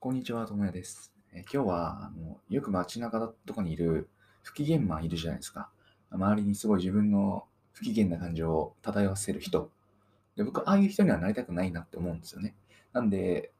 [0.00, 1.12] こんにちは、ともやです。
[1.32, 4.08] え今日はあのよく街中とかにいる
[4.44, 5.70] 不機嫌マンいるじゃないですか。
[6.12, 9.72] 周りにすごい自分の不機嫌な感情を漂わせる人。
[10.36, 12.54] で僕、ああいう人にはなりたくないなって思うんですよね。
[12.92, 13.50] なんで、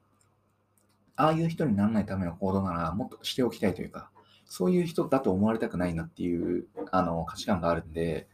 [1.17, 4.09] ああいう人にならないための行動ならもっとしておきたいというか、
[4.45, 8.29] そういう人だと思われたくないなっていうあの価値観があるんで、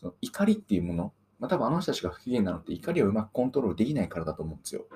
[0.00, 4.86] その怒りっていうもの、まあ、多分あの人たちが不機嫌なのって怒りをうまくコントロールできないからだと思うんですよ。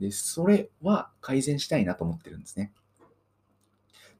[0.00, 2.72] で、それは改善したいなと思ってるんですね。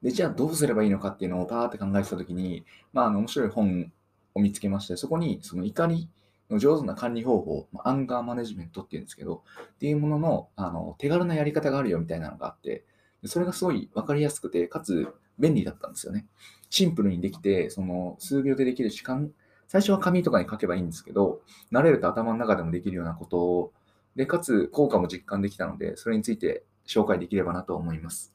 [0.01, 3.91] で、じゃあどうすればいいのかっていうのをパーって考えてたときに、まあ、あの面白い本
[4.35, 6.09] を見つけまして、そこにその怒り
[6.49, 9.43] の上手な管理方法、アンガーマネジメントっていうんですけど、
[9.75, 12.83] っていうもののあの手軽なやり方があるよみたいなのがあって、
[13.25, 15.07] それがすごい分かりやすくて、かつ
[15.39, 16.27] 便利だったんですよね。
[16.69, 19.31] シンプルにできて、その数秒でできる時間、
[19.67, 23.71] 最初は紙とかに書けばいいんですけど、慣れると頭の中でもできるようなことを、
[24.15, 28.33] で、かつ効果も実感できたので、それについて紹介できればなと思います。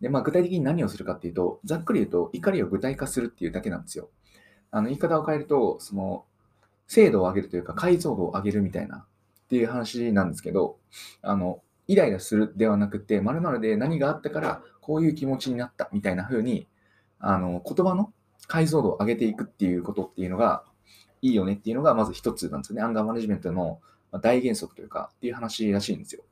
[0.00, 4.10] で、まあ、具体的に何をするかっていうと、ざっくり言うと、怒りを具体化するっていうだけなんですよ。
[4.70, 6.24] あの言い方を変えると、その
[6.86, 10.78] 精度を上げるというか、解像度を上げるみたいなっていう話なんですけど、
[11.22, 16.66] あのイライラするではなくて、〇〇で何があったから、こういう気持ちになったみたいな風に、
[17.18, 18.12] あの言葉の
[18.48, 20.64] 解像度を上げていくっていうことっていうのが
[21.20, 22.82] いいよねっていうのがまず一つなんですよね。
[22.82, 23.80] アンガーマネジメントの
[24.12, 26.22] まあ大原則というかっていう話らしいんですよ。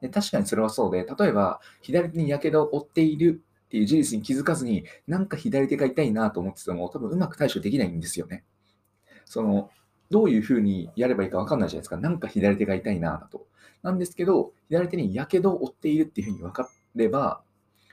[0.00, 8.44] で確かにそれはそうで、例えば左手に火傷を負っているっていう事実に気づかずに、なんか左手が痛いなと思ってても、多分うまく対処できないんですよね。
[9.26, 9.70] その、
[10.10, 11.98] どういうふうにやればいいか分かんないじゃないですか。
[11.98, 13.46] なんか左手が痛いなだと。
[13.82, 17.42] なんですけど、左手に火傷を負っているっていうふうに分かれば、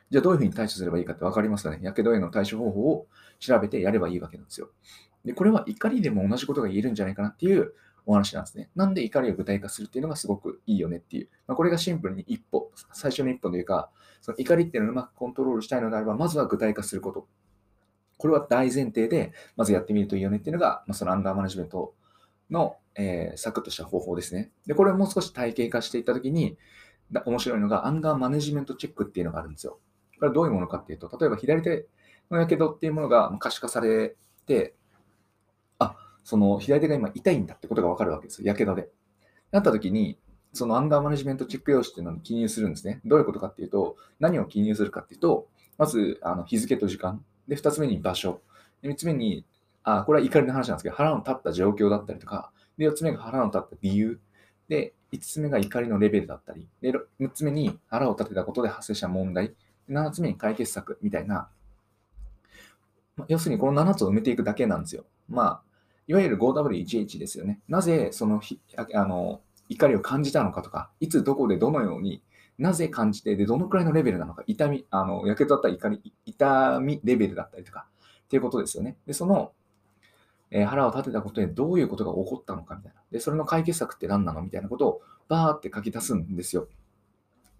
[0.10, 1.80] じゃあどういうふうに対処すればいいかって分かりますかね。
[1.84, 3.08] 火傷への対処方法を
[3.40, 4.70] 調べてやればいいわけなんですよ。
[5.26, 7.74] で、これは怒りでも同じことが言えるんじゃないかなっていう
[8.06, 8.70] お話なんですね。
[8.76, 11.30] なんで怒りを具体化するっていうのがすごくいいよねっていう。
[11.48, 13.90] まあ、これがシンプルに一歩、最初の一歩というか、
[14.22, 17.28] その怒りっていうのをうまくコントロールしたいのであれば、まずは具体化すること。
[18.18, 21.94] これは大前提で、まずやってみるといいよねっていうのが、まあ、そのアンダーマネジメント
[22.50, 24.52] の、えーサクッとした方法ですね。
[24.66, 26.58] で、これをもう少し体系化していったときに、
[27.26, 29.80] 面白いのが、アンガーマネジメントチェックっていうのがあるんですよ。
[30.18, 31.88] これはどういうものかっていうと、例えば左手
[32.32, 34.16] のやけどっていうものが可視化され
[34.46, 34.76] て、
[36.26, 38.48] その左手が今痛いんだってことがわかるわけですよ。
[38.48, 38.90] やけどで。
[39.52, 40.18] なったときに、
[40.54, 43.00] そのアンガーマネジメントチェック用紙っていうのを記入するんですね。
[43.06, 45.48] どういうことかっていうと、何を記入するかっていうと、
[45.78, 47.24] まずあの日付と時間。
[47.48, 48.42] で、2つ目に場所。
[48.82, 49.46] で3つ目に、
[49.84, 54.20] あ、これは怒りの話なんですけど、腹の立った状況だったりとか、で、4つ目が腹の立った理由。
[54.68, 59.54] で、5つ目が怒りのレベルだったり、で、6つ目に腹を立てたことで発生した問題。
[59.90, 61.50] 7つ目に解決策みたいな、
[63.16, 65.06] まあ要するにこの7つを埋めていくだけなんですよ。
[65.30, 65.62] まあ、
[66.08, 67.62] いわゆる 5W11 ですよね。
[67.68, 72.22] なぜそのひあの怒りを感じたのかとか、いつどこでどのように、
[72.58, 77.88] なぜ感じて、で、どのくらいのレベルなのか、痛み、あの、やけどだった怒り、痛みレベルだったりとか、
[78.26, 78.98] っていうことですよね。
[79.06, 79.52] で、その、
[80.52, 83.02] えー腹を立てたことでどういうことが起こったのかみたいな。
[83.12, 86.68] で、それの解決策って何なのみたいなことをバーって書き出すんですよ。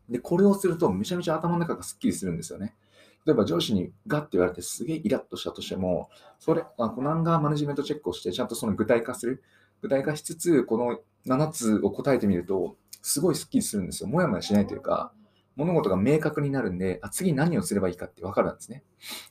[0.08, 2.76] で、これをするとめちゃめちゃ頭の中がスッキリするんですよね。
[3.26, 6.10] 例えば上司にガッて言われてすげえイラッとしたとしても、
[6.40, 9.44] それ、あこのアンガーマネジメントチェックをして、ちゃんとその具体化する。
[9.82, 14.10] 具体化しつつ、この7つを答えてみると、すごいスッキリするんですよ。
[14.10, 15.12] もやもやしないというか、
[15.56, 18.84] 物事が明確になるんで、あ次何をすればいいかって分かるんですね。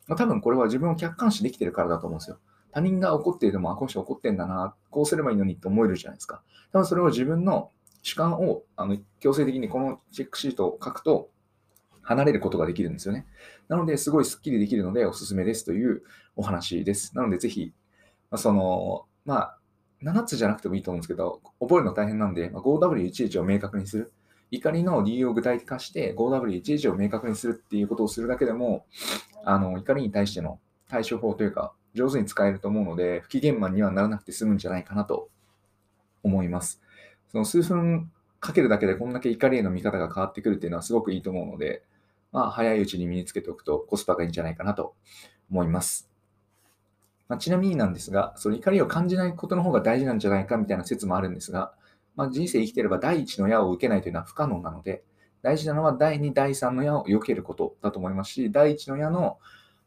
[0.08, 2.38] まあ、多分これは自分を客観視できてるからだと思うんですよ。
[2.72, 6.42] 他人が怒っていても、あ、この人怒ってんだな、こうすればいいのにって思えるじゃないですか。
[6.72, 7.70] 多分それを自分の
[8.02, 11.30] 主観をあの強制的にこのチェックシートを書くと、
[12.04, 13.26] 離れることができるんですよね。
[13.68, 16.02] なので、すごいスッキリできるのでおすすめですという
[16.36, 17.16] お話です。
[17.16, 17.72] なので、ぜひ、
[18.30, 19.58] まあ、その、まあ、
[20.02, 24.12] 7つじゃなくてもいいと思うんですけど、覚えるの大変なんで、まあ 5W11 を明確にする。
[24.50, 28.84] 怒りの理由を具体化して 5W11 を明確にするっていうことをするだけでも、
[29.44, 35.30] あの怒りに対しての対処法というか、上手に使えると思うので、不機嫌マンにはならなくて済むんじゃないかなと
[36.22, 36.82] 思います。
[37.32, 38.10] その数分
[38.40, 41.82] かけるだけでこんだけ怒りへの見方が変わってくるっていうのはすごくいいと思うので、
[42.34, 44.96] まあ、早いうちに身につけておくとコスパがいいんじゃないかなと
[45.50, 46.10] 思います。
[47.28, 51.72] まあ、ちなみになんですが、その怒りを感じないことの方が大事なんじゃないかみたいな説もあるんですが、
[52.16, 55.04] まあ、人生生きてれば第一の矢を受けないというのは不可能なので、
[55.42, 59.38] 大事なのは第2、第3の矢を避けることだと思いますし、第1の矢の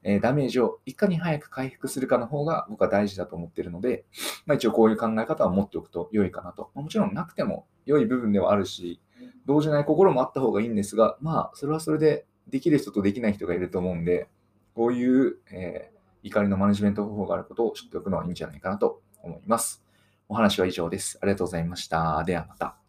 [0.04, 4.06] えダメージをいかに早く回復するかの方が僕は大事だと思っているので、
[4.46, 6.72] まあ、一応こういう考え方を持っておくと良いかなと。
[6.76, 9.02] まもちろんなくても良い部分ではあるし、
[9.46, 14.28] 動じない心もあった方がいいんですが、まあ、それはそれでできる人とできない人がいると思うんで、
[14.76, 19.84] こういう、えー怒りのマネジメント方法があることを知っておくのはいいんじゃないかなと思います。
[20.30, 21.18] お話は以上です。
[21.22, 22.24] ありがとうございました。
[22.26, 22.87] ではまた。